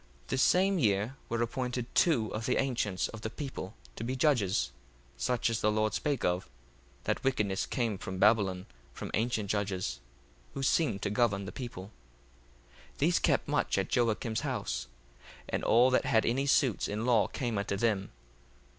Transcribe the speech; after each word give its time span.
1:5 0.23 0.27
The 0.29 0.37
same 0.39 0.79
year 0.79 1.15
were 1.29 1.43
appointed 1.43 1.85
two 1.93 2.33
of 2.33 2.47
the 2.47 2.57
ancients 2.57 3.07
of 3.09 3.21
the 3.21 3.29
people 3.29 3.75
to 3.95 4.03
be 4.03 4.15
judges, 4.15 4.71
such 5.15 5.47
as 5.47 5.61
the 5.61 5.71
Lord 5.71 5.93
spake 5.93 6.25
of, 6.25 6.49
that 7.03 7.23
wickedness 7.23 7.67
came 7.67 7.99
from 7.99 8.17
Babylon 8.17 8.65
from 8.93 9.11
ancient 9.13 9.51
judges, 9.51 9.99
who 10.55 10.63
seemed 10.63 11.03
to 11.03 11.11
govern 11.11 11.45
the 11.45 11.51
people. 11.51 11.91
1:6 12.93 12.97
These 12.97 13.19
kept 13.19 13.47
much 13.47 13.77
at 13.77 13.89
Joacim's 13.89 14.39
house: 14.41 14.87
and 15.47 15.63
all 15.63 15.91
that 15.91 16.05
had 16.05 16.25
any 16.25 16.47
suits 16.47 16.87
in 16.87 17.05
law 17.05 17.27
came 17.27 17.59
unto 17.59 17.77
them. 17.77 18.11